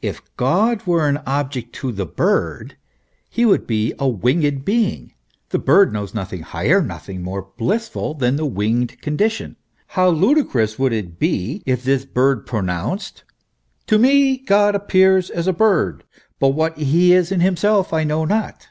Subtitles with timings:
[0.00, 2.76] If God were an object to the bird,
[3.28, 5.14] he would be a winged being:
[5.48, 9.56] the bird knows nothing higher, nothing more blissful, than the winged condition.
[9.88, 13.24] How ludicrous would it be if this bird pronounced:
[13.88, 16.04] to me God appears as a bird,
[16.38, 18.68] but what he is in himself I know not.